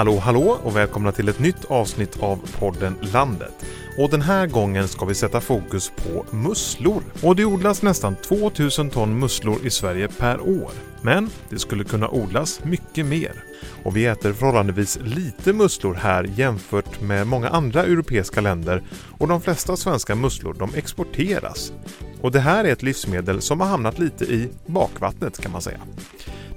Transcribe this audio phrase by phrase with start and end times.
[0.00, 3.66] Hallå hallå och välkomna till ett nytt avsnitt av podden Landet.
[3.98, 7.02] Och den här gången ska vi sätta fokus på musslor.
[7.22, 10.70] Och det odlas nästan 2000 ton musslor i Sverige per år.
[11.02, 13.44] Men det skulle kunna odlas mycket mer.
[13.84, 18.82] Och vi äter förhållandevis lite musslor här jämfört med många andra europeiska länder
[19.18, 21.72] och de flesta svenska musslor de exporteras.
[22.20, 25.80] Och det här är ett livsmedel som har hamnat lite i bakvattnet kan man säga.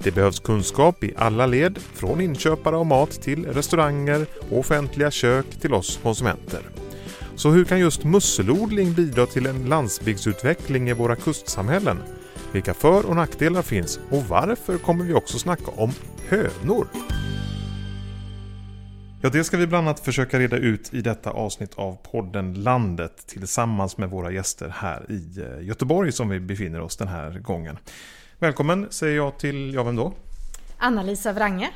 [0.04, 5.46] Det behövs kunskap i alla led, från inköpare av mat till restauranger och offentliga kök
[5.60, 6.60] till oss konsumenter.
[7.36, 11.98] Så hur kan just musselodling bidra till en landsbygdsutveckling i våra kustsamhällen?
[12.52, 15.92] Vilka för och nackdelar finns och varför kommer vi också snacka om
[16.28, 16.86] hönor?
[19.22, 23.26] Ja, det ska vi bland annat försöka reda ut i detta avsnitt av podden Landet
[23.26, 27.78] tillsammans med våra gäster här i eh, Göteborg som vi befinner oss den här gången.
[28.38, 30.12] Välkommen säger jag till, ja vem då?
[30.78, 31.70] Anna-Lisa Wrange.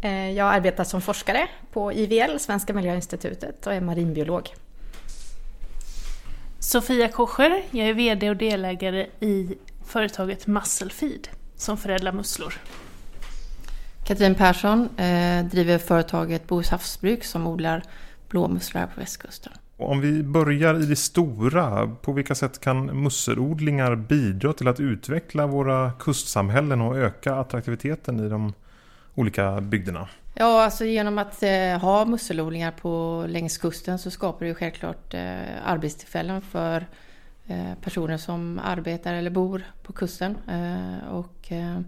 [0.00, 4.54] Eh, jag arbetar som forskare på IVL, Svenska Miljöinstitutet och är marinbiolog.
[6.58, 12.54] Sofia Kocher, jag är VD och delägare i företaget Musclefeed som förädlar musslor.
[14.06, 17.82] Katrin Persson eh, driver företaget Bohus havsbruk som odlar
[18.28, 19.52] blåmusslor här på västkusten.
[19.78, 25.46] Om vi börjar i det stora, på vilka sätt kan musselodlingar bidra till att utveckla
[25.46, 28.52] våra kustsamhällen och öka attraktiviteten i de
[29.14, 30.08] olika bygderna?
[30.34, 35.14] Ja, alltså genom att eh, ha musselodlingar på, längs kusten så skapar det ju självklart
[35.14, 36.86] eh, arbetstillfällen för
[37.46, 40.36] eh, personer som arbetar eller bor på kusten.
[40.48, 41.80] Eh, och eh,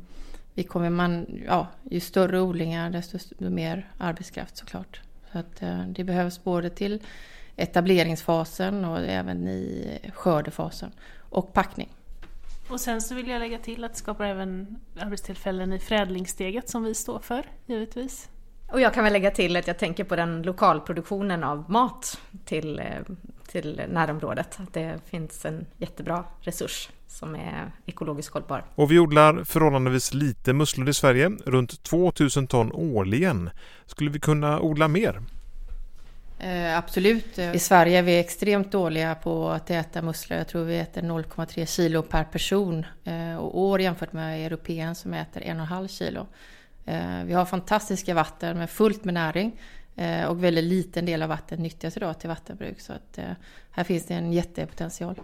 [0.55, 5.01] vi kommer man, ja, ju större odlingar desto mer arbetskraft såklart.
[5.33, 7.01] Så att eh, det behövs både till
[7.59, 11.89] etableringsfasen och även i skördefasen och packning.
[12.69, 16.85] Och sen så vill jag lägga till att det skapar även arbetstillfällen i förädlingssteget som
[16.85, 18.29] vi står för, givetvis.
[18.73, 22.83] Och jag kan väl lägga till att jag tänker på den lokalproduktionen av mat till,
[23.49, 24.61] till närområdet.
[24.61, 28.65] Att det finns en jättebra resurs som är ekologiskt hållbar.
[28.75, 33.51] Och vi odlar förhållandevis lite musslor i Sverige, runt 2000 ton årligen.
[33.87, 35.23] Skulle vi kunna odla mer?
[36.39, 37.39] Eh, absolut.
[37.39, 40.39] Eh, I Sverige är vi extremt dåliga på att äta musslor.
[40.39, 45.15] Jag tror vi äter 0,3 kilo per person eh, och år jämfört med europeen som
[45.15, 46.27] äter 1,5 kilo.
[46.85, 49.61] Eh, vi har fantastiska vatten med fullt med näring
[49.97, 52.81] eh, och väldigt liten del av vattnet nyttjas idag till vattenbruk.
[52.81, 53.33] Så att, eh,
[53.71, 55.21] här finns det en jättepotential.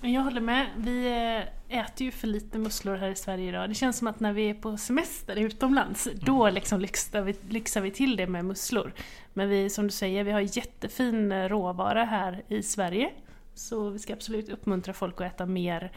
[0.00, 0.66] Jag håller med.
[0.76, 3.70] Vi eh, äter ju för lite musslor här i Sverige idag.
[3.70, 7.80] Det känns som att när vi är på semester utomlands, då liksom lyxar, vi, lyxar
[7.80, 8.92] vi till det med musslor.
[9.32, 13.10] Men vi, som du säger, vi har jättefin eh, råvara här i Sverige.
[13.54, 15.92] Så vi ska absolut uppmuntra folk att äta mer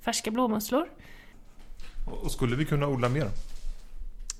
[0.00, 0.88] färska blåmusslor.
[2.22, 3.28] Och skulle vi kunna odla mer?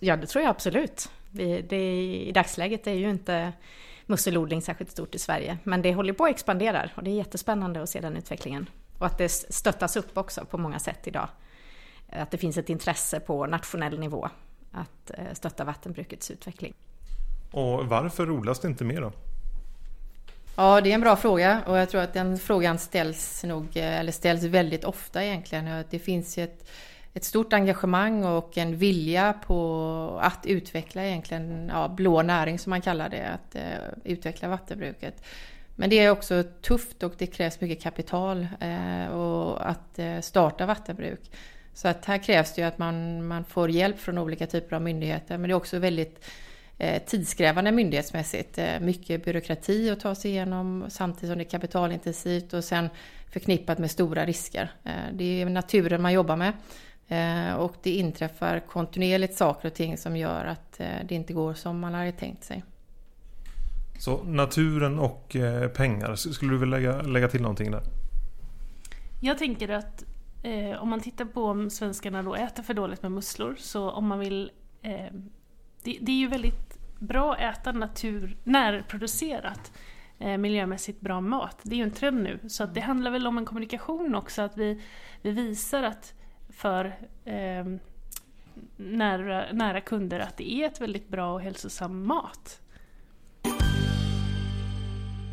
[0.01, 1.11] Ja, det tror jag absolut.
[1.31, 3.53] Vi, det, I dagsläget är ju inte
[4.07, 7.83] musselodling särskilt stort i Sverige, men det håller på att expandera och det är jättespännande
[7.83, 8.67] att se den utvecklingen.
[9.03, 11.29] Och att det stöttas upp också på många sätt idag.
[12.09, 14.29] Att det finns ett intresse på nationell nivå
[14.73, 16.75] att eh, stötta vattenbrukets utveckling.
[17.51, 19.13] Och varför odlas det inte mer då?
[20.57, 24.01] Ja, det är en bra fråga och jag tror att den frågan ställs nog, eh,
[24.01, 25.85] eller ställs väldigt ofta egentligen.
[25.91, 26.69] Det finns ju ett,
[27.15, 32.81] ett stort engagemang och en vilja på att utveckla egentligen ja, blå näring som man
[32.81, 35.23] kallar det, att uh, utveckla vattenbruket.
[35.83, 40.67] Men det är också tufft och det krävs mycket kapital eh, och att eh, starta
[40.67, 41.31] vattenbruk.
[41.75, 44.83] Så att här krävs det ju att man, man får hjälp från olika typer av
[44.83, 45.39] myndigheter.
[45.39, 46.25] Men det är också väldigt
[46.79, 48.59] eh, tidskrävande myndighetsmässigt.
[48.59, 52.89] Eh, mycket byråkrati att ta sig igenom samtidigt som det är kapitalintensivt och sen
[53.33, 54.73] förknippat med stora risker.
[54.85, 56.53] Eh, det är naturen man jobbar med.
[57.09, 61.55] Eh, och det inträffar kontinuerligt saker och ting som gör att eh, det inte går
[61.55, 62.63] som man hade tänkt sig.
[63.99, 67.83] Så naturen och eh, pengar, skulle du vilja lägga, lägga till någonting där?
[69.21, 70.05] Jag tänker att
[70.43, 74.07] eh, om man tittar på om svenskarna då äter för dåligt med musslor, så om
[74.07, 74.51] man vill...
[74.83, 75.13] Eh,
[75.83, 79.73] det, det, är ju väldigt bra att äta natur, närproducerat,
[80.19, 81.61] eh, miljömässigt bra mat.
[81.63, 84.43] Det är ju en trend nu, så att det handlar väl om en kommunikation också,
[84.43, 84.83] att vi,
[85.23, 86.15] vi visar att
[86.51, 86.85] för
[87.25, 87.65] eh,
[88.77, 92.62] nära, nära kunder att det är ett väldigt bra och hälsosam mat.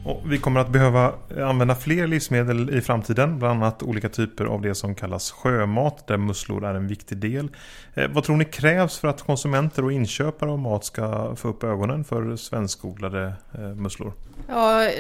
[0.06, 4.46] Och vi kommer att behöva eh, använda fler livsmedel i framtiden, bland annat olika typer
[4.46, 7.50] av det som kallas sjömat, där musslor är en viktig del.
[7.94, 11.64] Eh, vad tror ni krävs för att konsumenter och inköpare av mat ska få upp
[11.64, 14.14] ögonen för svenskodlade eh, musslor?
[14.48, 14.92] Ja,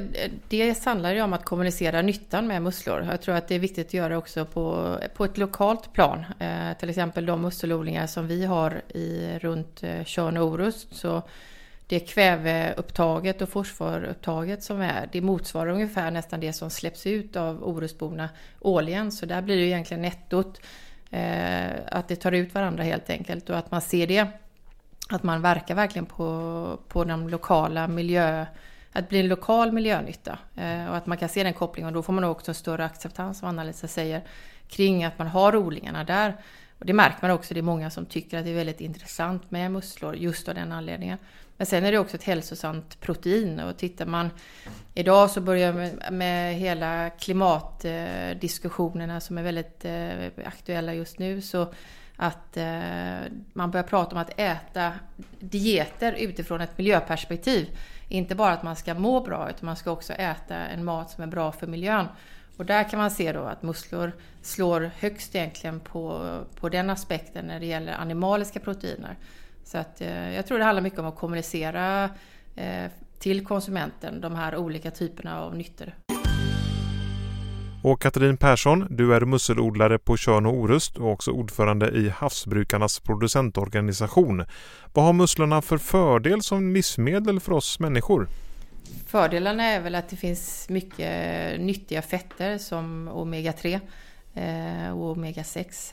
[0.49, 3.07] det handlar ju om att kommunicera nyttan med musslor.
[3.11, 6.25] Jag tror att det är viktigt att göra också på, på ett lokalt plan.
[6.39, 10.95] Eh, till exempel de musselodlingar som vi har i, runt eh, Tjörn och Orust.
[10.95, 11.23] Så
[11.89, 17.63] det kväveupptaget och fosforupptaget som är, det motsvarar ungefär nästan det som släpps ut av
[17.63, 19.11] Orustborna årligen.
[19.11, 20.61] Så där blir det egentligen nettot.
[21.09, 24.27] Eh, att det tar ut varandra helt enkelt och att man ser det.
[25.09, 28.45] Att man verkar verkligen på, på de lokala miljö...
[28.91, 30.37] Att bli en lokal miljönytta.
[30.55, 32.85] Eh, och att man kan se den kopplingen och då får man också en större
[32.85, 34.21] acceptans som Anna-Lisa säger
[34.67, 36.37] kring att man har odlingarna där.
[36.79, 39.51] Och det märker man också, det är många som tycker att det är väldigt intressant
[39.51, 41.17] med musslor just av den anledningen.
[41.59, 44.29] Men sen är det också ett hälsosamt protein och tittar man
[44.93, 50.09] idag så börjar med, med hela klimatdiskussionerna som är väldigt eh,
[50.45, 51.73] aktuella just nu så
[52.15, 53.19] att eh,
[53.53, 54.93] man börjar prata om att äta
[55.39, 57.77] dieter utifrån ett miljöperspektiv.
[58.07, 61.23] Inte bara att man ska må bra utan man ska också äta en mat som
[61.23, 62.05] är bra för miljön.
[62.57, 67.45] Och där kan man se då att musslor slår högst egentligen på, på den aspekten
[67.45, 69.15] när det gäller animaliska proteiner.
[69.71, 72.09] Så att, eh, jag tror det handlar mycket om att kommunicera
[72.55, 75.93] eh, till konsumenten de här olika typerna av nyttor.
[77.83, 82.99] Och Katrin Persson, du är musselodlare på Tjörn och Orust och också ordförande i Havsbrukarnas
[82.99, 84.45] producentorganisation.
[84.93, 88.27] Vad har musslorna för fördel som livsmedel för oss människor?
[89.07, 93.79] Fördelarna är väl att det finns mycket nyttiga fetter som omega-3
[94.33, 95.91] eh, och omega-6.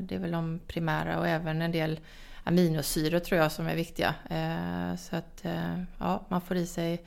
[0.00, 2.00] Det är väl de primära och även en del
[2.44, 4.14] aminosyror tror jag som är viktiga.
[4.30, 7.02] Eh, så att eh, ja, man får i sig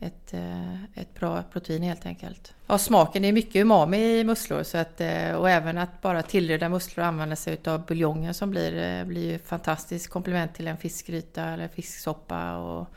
[0.00, 2.54] ett, eh, ett bra protein helt enkelt.
[2.66, 6.22] Ja, smaken, det är mycket umami i musslor så att, eh, och även att bara
[6.22, 10.76] tillreda musslor och använda sig av buljongen som blir, eh, blir fantastiskt komplement till en
[10.76, 12.56] fiskgryta eller fisksoppa.
[12.56, 12.88] Och,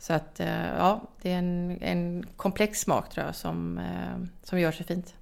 [0.00, 0.40] så att
[0.78, 3.80] ja, det är en, en komplex smak tror jag som,
[4.42, 5.14] som gör sig fint.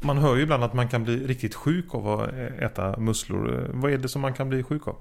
[0.00, 3.62] Man hör ju ibland att man kan bli riktigt sjuk av att eh, äta musslor.
[3.62, 4.96] Eh, vad är det som man kan bli sjuk av?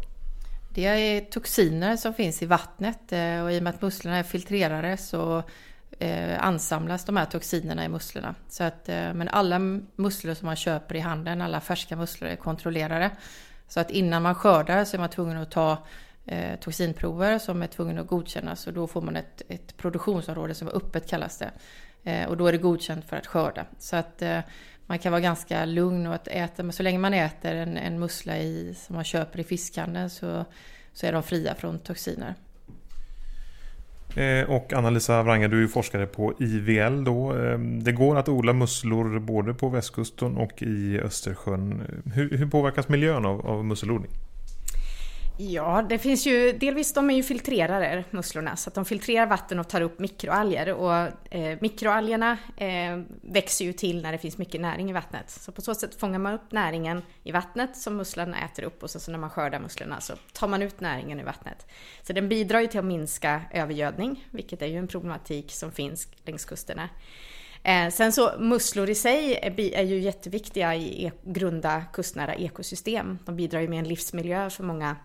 [0.74, 4.24] Det är toxiner som finns i vattnet eh, och i och med att musslorna är
[4.24, 5.44] filtrerade så
[6.40, 8.36] ansamlas de här toxinerna i musslorna.
[8.48, 9.60] Så att, men alla
[9.95, 13.12] musslor som man köper i handeln, alla färska musslor är kontrollerade.
[13.68, 15.78] Så att innan man skördar så är man tvungen att ta
[16.60, 20.75] toxinprover som är tvungna att godkännas och då får man ett, ett produktionsområde som är
[20.75, 21.42] öppet kallas
[22.04, 22.25] det.
[22.28, 23.66] och då är det godkänt för att skörda.
[23.80, 24.24] Så att
[24.88, 28.00] man kan vara ganska lugn och att äta, men så länge man äter en, en
[28.00, 30.45] mussla i, som man köper i fiskhandeln så,
[30.94, 32.35] så är de fria från toxiner.
[34.15, 37.35] Eh, och Anna-Lisa Wrange, du är forskare på IVL då.
[37.38, 41.81] Eh, det går att odla musslor både på västkusten och i Östersjön.
[42.13, 44.12] Hur, hur påverkas miljön av, av musselodling?
[45.38, 49.59] Ja, det finns ju delvis, de är ju filtrerare, musslorna, så att de filtrerar vatten
[49.59, 50.74] och tar upp mikroalger.
[50.74, 50.94] Och
[51.33, 55.30] eh, mikroalgerna eh, växer ju till när det finns mycket näring i vattnet.
[55.30, 58.89] Så på så sätt fångar man upp näringen i vattnet som musslorna äter upp och
[58.89, 61.68] så, så när man skördar musslorna så tar man ut näringen i vattnet.
[62.01, 66.07] Så den bidrar ju till att minska övergödning, vilket är ju en problematik som finns
[66.25, 66.89] längs kusterna.
[67.63, 73.19] Eh, sen så musslor i sig är, är ju jätteviktiga i e grunda kustnära ekosystem.
[73.25, 74.95] De bidrar ju med en livsmiljö för många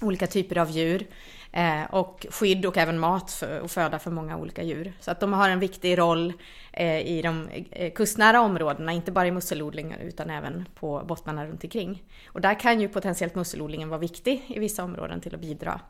[0.00, 1.06] olika typer av djur
[1.52, 4.92] eh, och skydd och även mat för, och föda för många olika djur.
[5.00, 6.32] Så att de har en viktig roll
[6.72, 11.64] eh, i de eh, kustnära områdena, inte bara i musselodlingar utan även på bottnarna runt
[11.64, 12.02] omkring.
[12.26, 15.80] Och där kan ju potentiellt musselodlingen vara viktig i vissa områden till att bidra.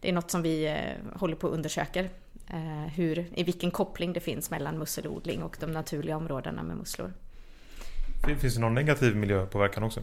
[0.00, 2.10] Det är något som vi eh, håller på att undersöker,
[2.50, 7.12] eh, hur, i vilken koppling det finns mellan musselodling och de naturliga områdena med musslor.
[8.40, 10.00] Finns det någon negativ miljöpåverkan också?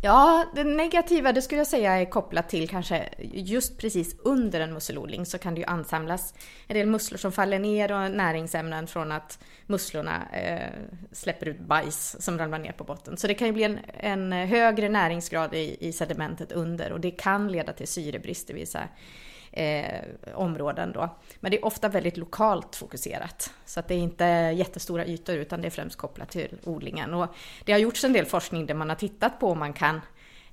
[0.00, 4.72] Ja, det negativa det skulle jag säga är kopplat till kanske just precis under en
[4.72, 6.34] musselodling så kan det ju ansamlas
[6.66, 10.72] en del musslor som faller ner och näringsämnen från att musslorna eh,
[11.12, 13.16] släpper ut bajs som ramlar ner på botten.
[13.16, 17.10] Så det kan ju bli en, en högre näringsgrad i, i sedimentet under och det
[17.10, 18.88] kan leda till syrebrist i vissa
[19.52, 20.00] eh,
[20.34, 21.16] områden då.
[21.40, 23.52] Men det är ofta väldigt lokalt fokuserat.
[23.64, 24.24] Så att det är inte
[24.56, 27.14] jättestora ytor utan det är främst kopplat till odlingen.
[27.14, 30.00] Och det har gjorts en del forskning där man har tittat på om man kan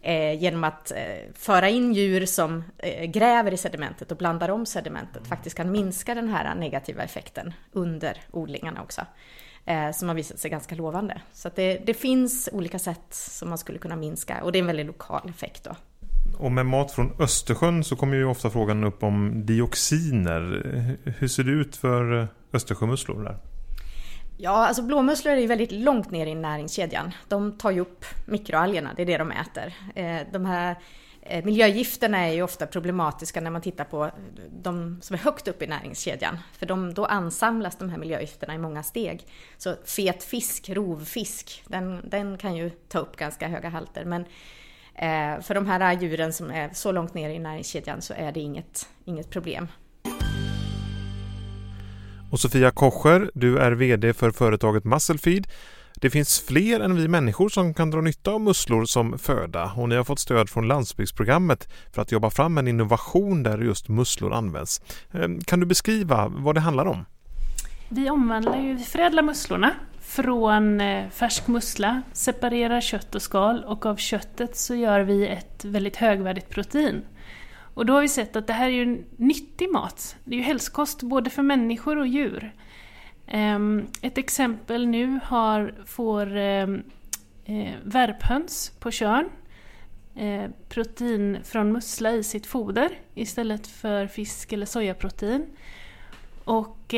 [0.02, 0.98] eh, genom att eh,
[1.34, 6.16] föra in djur som eh, gräver i sedimentet och blandar om sedimentet faktiskt kan minska
[6.16, 9.02] den här negativa effekten under odlingarna också
[9.66, 11.22] eh, som har visat sig ganska lovande.
[11.34, 14.68] Så det, det, finns olika sätt som man skulle kunna minska och det är en
[14.68, 15.76] väldigt lokal effekt då.
[16.38, 20.64] Och med mat från Östersjön så kommer ju ofta frågan upp om dioxiner.
[21.20, 23.38] Hur ser det ut för Östersjömusslor där?
[24.38, 27.12] Ja, alltså blåmusslor är ju väldigt långt ner i näringskedjan.
[27.28, 29.74] De tar ju upp mikroalgerna, det är det de äter.
[29.96, 30.76] Eh, de här
[31.22, 34.12] eh, miljögifterna är ju ofta problematiska när man tittar på
[34.62, 36.38] de som är högt upp i näringskedjan.
[36.54, 39.28] För de, då ansamlas de här miljögifterna i många steg.
[39.58, 44.06] Så fet fisk, rovfisk, den, den kan ju ta upp ganska höga halter.
[44.06, 44.26] Men
[44.96, 48.40] Eh, för de här djuren som är så långt ner i näringskedjan så är det
[48.40, 49.68] inget, inget problem.
[52.32, 55.48] Och Sofia Kocher, du är VD för företaget Musclefeed.
[56.02, 59.90] Det finns fler än vi människor som kan dra nytta av musslor som föda och
[59.90, 64.34] ni har fått stöd från landsbygdsprogrammet för att jobba fram en innovation där just musslor
[64.34, 64.82] används.
[65.12, 67.06] Ehm, kan du beskriva vad det handlar om?
[67.90, 69.72] Vi omvandlar ju, vi förädlar musslorna
[70.06, 75.66] från eh, färsk mussla, separerar kött och skal och av köttet så gör vi ett
[75.66, 77.06] väldigt högvärdigt protein.
[77.74, 80.16] Och då har vi sett att det här är ju nyttig mat.
[80.24, 82.54] Det är ju hälsokost både för människor och djur.
[83.28, 86.84] Ehm, ett exempel nu har, får ehm,
[87.46, 89.30] eh, värphöns på Tjörn
[90.16, 95.46] eh, protein från mussla i sitt foder istället för fisk eller sojaprotein.
[96.44, 96.94] Och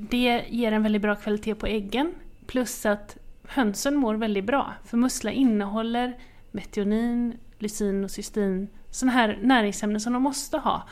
[0.00, 2.14] det ger en väldigt bra kvalitet på äggen
[2.46, 3.16] plus att
[3.48, 6.16] hönsen mår väldigt bra för mussla innehåller
[6.50, 10.82] metionin, lysin och cystin, sådana här näringsämnen som de måste ha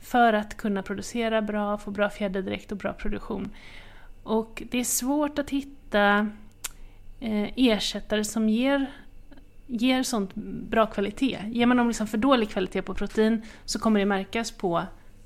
[0.00, 3.50] för att kunna producera bra, få bra fjäderdräkt och bra produktion.
[4.22, 6.30] Och det är svårt att hitta
[7.20, 8.86] eh, ersättare som ger,
[9.66, 10.34] ger sånt
[10.70, 11.38] bra kvalitet.
[11.46, 14.82] Ger man dem liksom för dålig kvalitet på protein så kommer det märkas på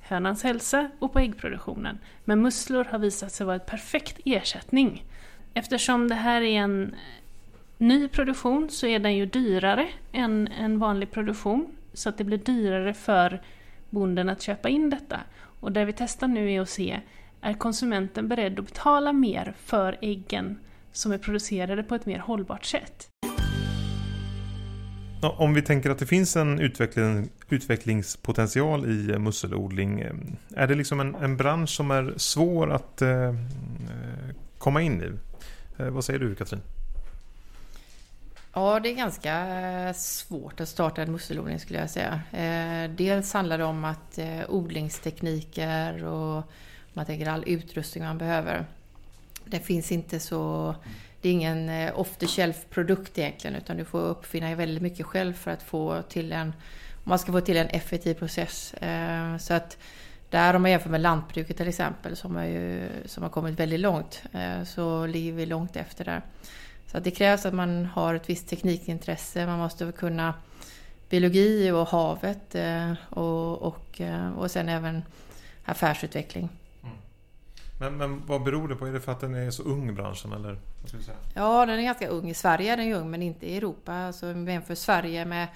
[0.08, 1.98] hönans hälsa och på äggproduktionen.
[2.24, 5.04] Men musslor har visat sig vara ett perfekt ersättning.
[5.54, 6.98] Eftersom det här är en eh,
[7.78, 11.76] ny produktion så är den ju dyrare än en vanlig produktion.
[11.92, 13.42] Så att det blir dyrare för
[13.90, 15.20] bonden att köpa in detta.
[15.60, 17.00] Och det vi testar nu är att se
[17.40, 20.58] är konsumenten beredd att betala mer för äggen
[20.92, 23.08] som är producerade på ett mer hållbart sätt.
[25.20, 30.00] Om vi tänker att det finns en utveckling, utvecklingspotential i eh, musselodling.
[30.00, 30.14] Eh,
[30.56, 33.34] är det liksom en, en bransch som är svår att eh, eh,
[34.58, 35.12] komma in i?
[35.82, 36.60] Eh, vad säger du Katrin?
[38.52, 42.20] Ja, det är ganska svårt att starta en musselodling skulle jag säga.
[42.96, 44.18] Dels handlar det om att
[44.48, 46.44] odlingstekniker och
[46.92, 48.66] man tänker all utrustning man behöver.
[49.44, 50.74] Det finns inte så...
[51.26, 55.06] Det är ingen eh, off the shelf produkt egentligen utan du får uppfinna väldigt mycket
[55.06, 56.48] själv för att få till en...
[56.92, 58.74] Om man ska få till en effektiv process.
[58.74, 59.78] Eh, så att
[60.30, 63.80] där om man jämför med lantbruket till exempel som har, ju, som har kommit väldigt
[63.80, 66.22] långt eh, så ligger vi långt efter där.
[66.86, 69.46] Så att det krävs att man har ett visst teknikintresse.
[69.46, 70.34] Man måste kunna
[71.08, 72.56] biologi och havet
[73.08, 74.00] och, och,
[74.36, 75.02] och sen även
[75.64, 76.48] affärsutveckling.
[77.78, 78.86] Men, men vad beror det på?
[78.86, 80.58] Är det för att den är så ung branschen eller?
[81.34, 82.30] Ja, den är ganska ung.
[82.30, 83.92] I Sverige är den ju ung men inte i Europa.
[83.92, 85.48] Alltså om vi jämför Sverige med,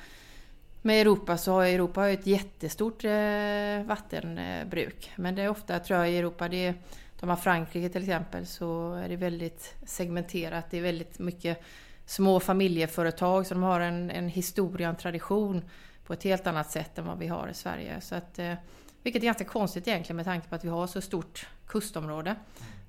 [0.82, 5.12] med Europa så har Europa ett jättestort eh, vattenbruk.
[5.16, 6.74] Men det är ofta, tror jag, i Europa, det är,
[7.20, 10.70] de har Frankrike till exempel, så är det väldigt segmenterat.
[10.70, 11.62] Det är väldigt mycket
[12.06, 15.62] små familjeföretag så de har en, en historia, en tradition
[16.06, 18.00] på ett helt annat sätt än vad vi har i Sverige.
[18.00, 18.54] Så att, eh,
[19.02, 22.36] vilket är ganska konstigt egentligen med tanke på att vi har så stort kustområde.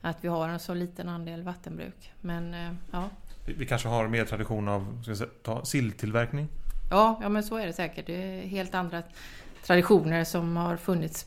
[0.01, 2.11] Att vi har en så liten andel vattenbruk.
[2.21, 3.09] Men eh, ja.
[3.45, 6.47] Vi kanske har mer tradition av ska säga, ta, silltillverkning?
[6.89, 8.05] Ja, ja, men så är det säkert.
[8.05, 9.03] Det är helt andra
[9.63, 11.25] traditioner som har funnits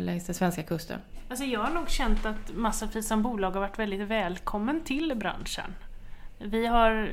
[0.00, 1.00] längs den svenska kusten.
[1.28, 5.74] Alltså jag har nog känt att Massafri som bolag har varit väldigt välkommen till branschen.
[6.38, 7.12] Vi har,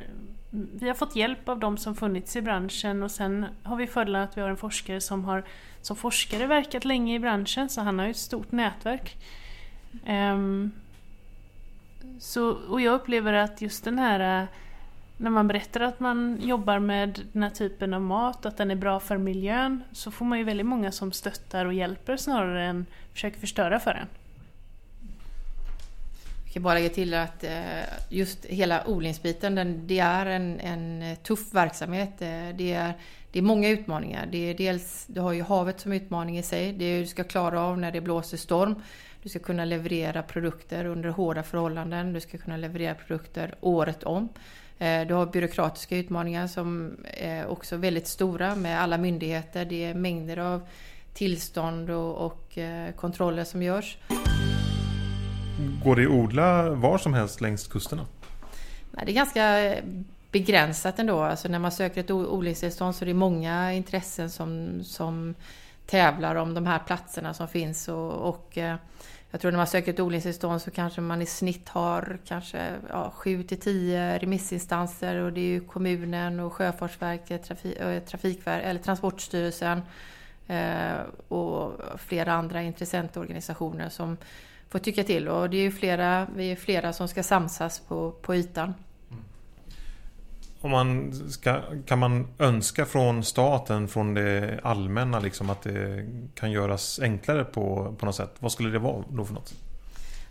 [0.53, 4.21] vi har fått hjälp av de som funnits i branschen och sen har vi fördelen
[4.21, 5.43] att vi har en forskare som har
[5.81, 9.17] som forskare verkat länge i branschen så han har ju ett stort nätverk.
[10.07, 10.71] Um,
[12.19, 14.47] så, och jag upplever att just den här
[15.17, 18.75] när man berättar att man jobbar med den här typen av mat, att den är
[18.75, 22.85] bra för miljön, så får man ju väldigt många som stöttar och hjälper snarare än
[23.13, 24.07] försöker förstöra för en.
[26.53, 31.17] Jag kan bara lägga till att eh, just hela odlingsbiten, det är en, en eh,
[31.17, 32.21] tuff verksamhet.
[32.21, 32.93] Eh, det är
[33.31, 34.25] det är många utmaningar.
[34.31, 36.73] Det är dels, du har ju havet som utmaning i sig.
[36.73, 38.75] Det är du ska klara av när det blåser storm.
[39.23, 42.13] Du ska kunna leverera produkter under hårda förhållanden.
[42.13, 44.29] Du ska kunna leverera produkter året om.
[44.77, 49.65] Du har byråkratiska utmaningar som är också väldigt stora med alla myndigheter.
[49.65, 50.67] Det är mängder av
[51.13, 52.57] tillstånd och, och
[52.95, 53.97] kontroller som görs.
[55.83, 58.05] Går det att odla var som helst längs kusterna?
[58.91, 59.83] Nej, det är ganska eh,
[60.31, 61.21] begränsat ändå.
[61.21, 65.35] Alltså när man söker ett odlingstillstånd så är det många intressen som, som
[65.85, 67.87] tävlar om de här platserna som finns.
[67.87, 68.75] Och, och eh,
[69.31, 73.11] jag tror när man söker ett odlingstillstånd så kanske man i snitt har kanske ja,
[73.15, 78.79] 7 till 10 remissinstanser och det är ju kommunen och Sjöfartsverket, trafik, eh, Trafikverket eller
[78.79, 79.81] Transportstyrelsen
[80.47, 80.93] eh,
[81.27, 84.17] och flera andra intressentorganisationer som
[84.73, 85.27] får tycka till.
[85.27, 88.73] Och det är ju flera, vi är flera som ska samsas på, på ytan.
[90.61, 96.51] om man ska, kan man önska från staten, från det allmänna liksom att det kan
[96.51, 98.35] göras enklare på, på något sätt?
[98.39, 99.53] Vad skulle det vara då för något?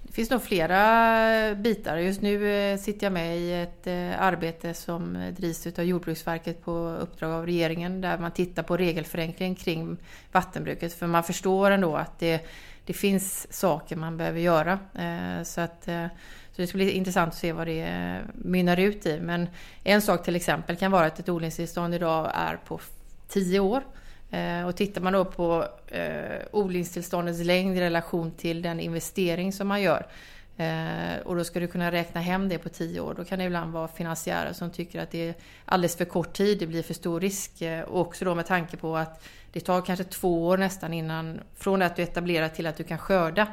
[0.02, 1.96] Det finns nog flera bitar.
[1.96, 6.96] Just nu eh, sitter jag med i ett eh, arbete som drivs av Jordbruksverket på
[7.00, 9.96] uppdrag av regeringen där man tittar på regelförenkling kring
[10.32, 10.92] vattenbruket.
[10.92, 12.40] För man förstår ändå att det,
[12.86, 14.78] det finns saker man behöver göra.
[14.94, 16.06] Eh, så att eh,
[16.52, 19.20] så det ska bli intressant att se vad det eh, mynnar ut i.
[19.20, 19.48] Men
[19.84, 22.80] en sak till exempel kan vara att ett odlingstillstånd idag är på
[23.28, 23.82] 10 år.
[24.66, 25.66] Och tittar man då på
[26.50, 30.06] odlingstillståndets längd i relation till den investering som man gör
[31.24, 33.14] och då ska du kunna räkna hem det på 10 år.
[33.14, 35.34] Då kan det ibland vara finansiärer som tycker att det är
[35.64, 37.52] alldeles för kort tid, det blir för stor risk.
[37.86, 41.82] Och också då med tanke på att det tar kanske två år nästan innan, från
[41.82, 43.46] att du etablerar till att du kan skörda.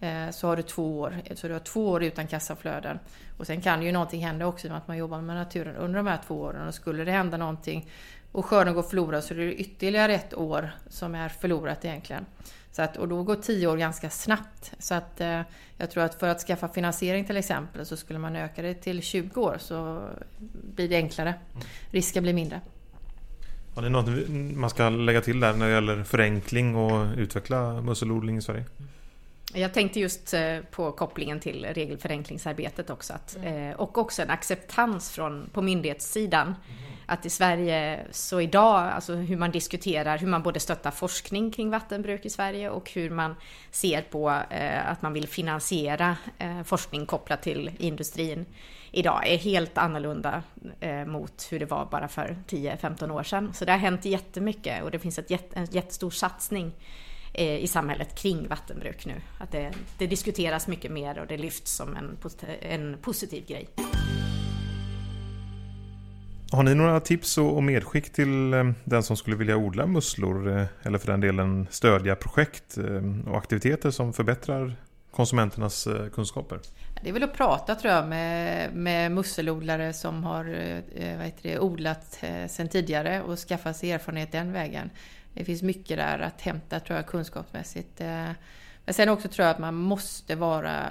[0.00, 1.22] Eh, så har du två år.
[1.34, 2.98] Så du har två år utan kassaflöden.
[3.38, 6.06] Och sen kan ju någonting hända också med att man jobbar med naturen under de
[6.06, 6.68] här två åren.
[6.68, 7.90] Och skulle det hända någonting
[8.32, 12.26] och skörden går förlorad så är det ytterligare ett år som är förlorat egentligen.
[12.72, 14.72] Så att, och då går tio år ganska snabbt.
[14.78, 15.40] Så att eh,
[15.78, 19.02] jag tror att för att skaffa finansiering till exempel så skulle man öka det till
[19.02, 20.08] 20 år så
[20.74, 21.34] blir det enklare.
[21.90, 22.60] Risken blir mindre.
[23.74, 28.36] Har ni något man ska lägga till där när det gäller förenkling och utveckla musselodling
[28.36, 28.64] i Sverige?
[29.54, 33.12] Jag tänkte just eh, på kopplingen till regelförenklingsarbetet också.
[33.12, 33.70] Att, mm.
[33.70, 36.46] Eh, och också en acceptans från, på myndighetssidan.
[36.46, 36.56] Mm.
[37.06, 41.70] Att i Sverige, så idag, alltså hur man diskuterar, hur man både stöttar forskning kring
[41.70, 43.34] vattenbruk i Sverige och hur man
[43.70, 46.16] ser på eh, att man vill finansiera
[46.64, 48.46] forskning kopplat till industrin
[48.94, 50.42] idag är helt annorlunda
[50.80, 53.52] eh, mot hur det var bara för 10-15 år sedan.
[53.54, 56.72] Så det har hänt jättemycket och det finns ett, en jättestor satsning
[57.36, 59.14] Eh, i samhället kring vattenbruk nu.
[59.38, 62.16] Att det, det diskuteras mycket mer och det lyfts som en,
[62.60, 63.68] en positiv grej.
[66.52, 70.66] Har ni några tips och medskick till eh, den som skulle vilja odla musslor eh,
[70.82, 72.78] eller för den delen stödja projekt
[73.26, 74.76] och aktiviteter som förbättrar
[75.10, 76.60] konsumenternas kunskaper?
[77.04, 80.44] Det är väl att prata tror jag med, med musselodlare som har
[80.94, 84.90] eh, vad heter det, odlat eh, sedan tidigare och skaffa sig erfarenhet den vägen.
[85.34, 88.00] Det finns mycket där att hämta tror jag kunskapsmässigt.
[88.00, 88.28] Eh,
[88.84, 90.86] men sen också tror jag att man måste vara,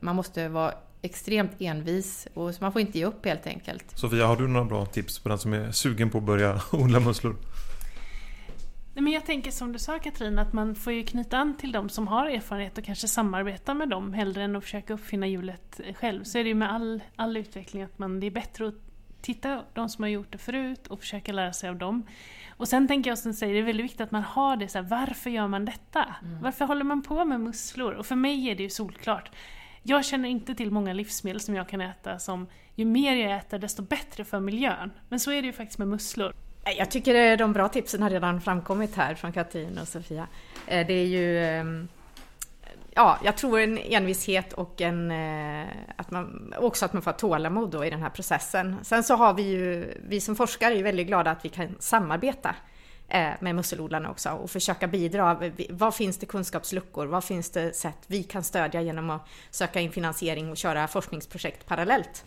[0.00, 3.98] man måste vara extremt envis och man får inte ge upp helt enkelt.
[3.98, 7.00] Sofia, har du några bra tips på den som är sugen på att börja odla
[7.00, 7.36] musslor?
[8.94, 11.72] Nej, men jag tänker som du sa Katrin, att man får ju knyta an till
[11.72, 15.80] de som har erfarenhet och kanske samarbeta med dem hellre än att försöka uppfinna hjulet
[15.94, 16.24] själv.
[16.24, 18.74] Så är det ju med all, all utveckling att man, det är bättre att
[19.22, 22.06] titta på de som har gjort det förut och försöka lära sig av dem.
[22.56, 24.78] Och sen tänker jag som säger, det är väldigt viktigt att man har det så
[24.78, 26.14] här, varför gör man detta?
[26.22, 26.42] Mm.
[26.42, 27.92] Varför håller man på med musslor?
[27.92, 29.30] Och för mig är det ju solklart.
[29.82, 33.58] Jag känner inte till många livsmedel som jag kan äta som ju mer jag äter
[33.58, 34.90] desto bättre för miljön.
[35.08, 36.34] Men så är det ju faktiskt med musslor.
[36.64, 40.26] Jag tycker eh, de bra tipsen har redan framkommit här från Katrin och Sofia.
[40.66, 41.88] Eh, det är ju ehm,
[42.94, 47.70] ja, jag tror en envishet och en, eh, att man, också att man får tålamod
[47.70, 48.76] då i den här processen.
[48.82, 52.54] Sen så har vi ju, vi som forskare är väldigt glada att vi kan samarbeta
[53.08, 55.50] eh, med musselodlarna också och försöka bidra.
[55.70, 57.06] Vad finns det kunskapsluckor?
[57.06, 61.66] Vad finns det sätt vi kan stödja genom att söka in finansiering och köra forskningsprojekt
[61.66, 62.24] parallellt?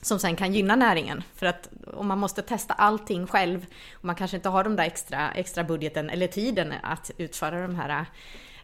[0.00, 1.22] Som sen kan gynna näringen.
[1.34, 4.84] För att om man måste testa allting själv och man kanske inte har de där
[4.84, 8.06] extra, extra budgeten eller tiden att utföra de här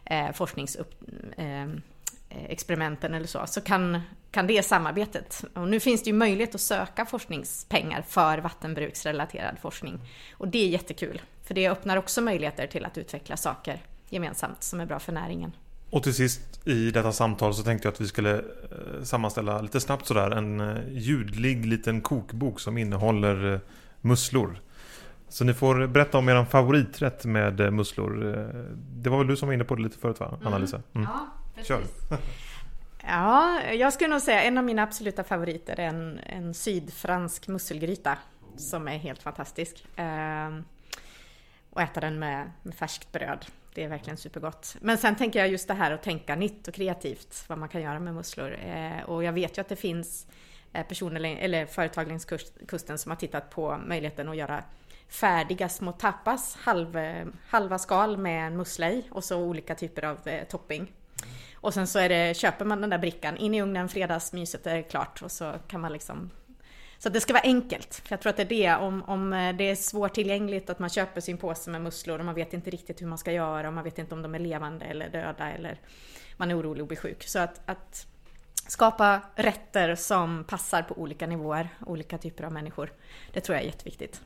[0.05, 5.43] eh, forskningsexperimenten eh, eller så, så kan, kan det samarbetet.
[5.53, 9.99] Och nu finns det ju möjlighet att söka forskningspengar för vattenbruksrelaterad forskning.
[10.31, 14.79] Och det är jättekul, för det öppnar också möjligheter till att utveckla saker gemensamt som
[14.79, 15.51] är bra för näringen.
[15.89, 19.79] Och till sist i detta samtal så tänkte jag att vi skulle eh, sammanställa lite
[19.79, 23.59] snabbt sådär en eh, ljudlig liten kokbok som innehåller eh,
[24.01, 24.61] musslor.
[25.29, 28.13] Så ni får berätta om er favoriträtt med musslor.
[28.75, 30.47] Det var väl du som var inne på det lite förut va, mm.
[30.47, 30.81] Anna-Lisa?
[30.93, 31.07] Mm.
[31.11, 31.67] Ja, precis.
[31.67, 31.81] Kör.
[33.07, 38.17] ja, jag skulle nog säga en av mina absoluta favoriter är en, en sydfransk musselgryta
[38.57, 39.85] som är helt fantastisk.
[39.95, 40.63] Ehm,
[41.69, 43.45] och äta den med, med färskt bröd.
[43.75, 44.75] Det är verkligen supergott.
[44.81, 47.81] Men sen tänker jag just det här att tänka nytt och kreativt, vad man kan
[47.81, 48.57] göra med musslor.
[48.65, 50.27] Eh, och jag vet ju att det finns
[50.73, 52.27] eh, personer, eller företag längs
[52.67, 54.63] kusten som har tittat på möjligheten att göra
[55.09, 56.99] färdiga små tapas, halv,
[57.47, 60.91] halva skal med en mussla i och så olika typer av eh, topping.
[61.53, 64.81] Och sen så är det, köper man den där brickan in i ugnen, fredagsmyset är
[64.81, 66.29] klart och så kan man liksom
[66.97, 67.95] så det ska vara enkelt.
[67.95, 70.89] För jag tror att det är det, om, om eh, det är svårtillgängligt att man
[70.89, 73.73] köper sin påse med musslor och man vet inte riktigt hur man ska göra och
[73.73, 75.79] man vet inte om de är levande eller döda eller
[76.37, 77.23] man är orolig att bli sjuk.
[77.23, 78.07] Så att, att
[78.67, 82.93] skapa rätter som passar på olika nivåer, olika typer av människor.
[83.33, 84.21] Det tror jag är jätteviktigt.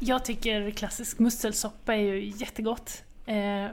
[0.00, 3.02] Jag tycker klassisk musselsoppa är ju jättegott.
[3.26, 3.66] Eh,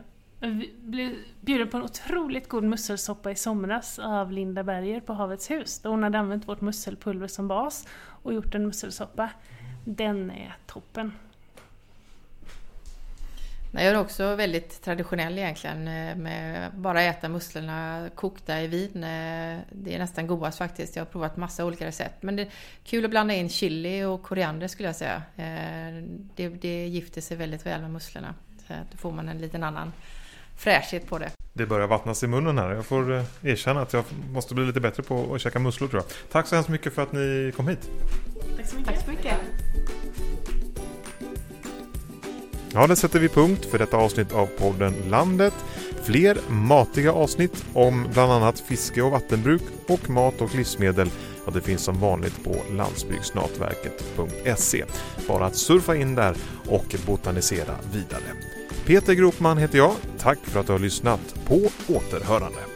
[0.45, 5.51] vi blev bjuden på en otroligt god musselsoppa i somras av Linda Berger på Havets
[5.51, 5.79] hus.
[5.79, 7.87] Där hon hade använt vårt musselpulver som bas
[8.23, 9.29] och gjort en musselsoppa.
[9.85, 11.11] Den är toppen.
[13.71, 19.03] Jag är också väldigt traditionell egentligen eh, med bara äta musslorna kokta i vin.
[19.03, 20.95] Eh, det är nästan godast faktiskt.
[20.95, 22.23] Jag har provat massa olika recept.
[22.23, 22.49] Men det är
[22.83, 25.23] kul att blanda in chili och koriander skulle jag säga.
[25.35, 26.03] Eh,
[26.35, 28.35] det, det gifter sig väldigt väl med musslorna.
[28.67, 29.91] Så då får man en liten annan
[30.57, 31.31] fräschhet på det.
[31.53, 32.71] Det börjar vattnas i munnen här.
[32.71, 36.31] Jag får erkänna att jag måste bli lite bättre på att käka musslor tror jag.
[36.31, 37.89] Tack så hemskt mycket för att ni kom hit.
[38.57, 38.93] Tack så mycket.
[38.93, 39.37] Tack så mycket.
[42.73, 45.53] Ja, där sätter vi punkt för detta avsnitt av podden Landet.
[46.03, 51.09] Fler matiga avsnitt om bland annat fiske och vattenbruk och mat och livsmedel
[51.45, 54.85] Ja, det finns som vanligt på landsbygdsnatverket.se.
[55.27, 56.35] Bara att surfa in där
[56.67, 58.23] och botanisera vidare.
[58.85, 59.93] Peter Gropman heter jag.
[60.17, 61.35] Tack för att du har lyssnat.
[61.45, 61.55] På
[61.87, 62.72] återhörande.